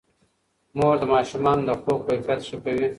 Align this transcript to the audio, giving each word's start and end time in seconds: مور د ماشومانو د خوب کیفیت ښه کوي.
مور 0.77 0.95
د 1.01 1.03
ماشومانو 1.13 1.61
د 1.67 1.71
خوب 1.81 1.99
کیفیت 2.07 2.39
ښه 2.47 2.57
کوي. 2.65 2.87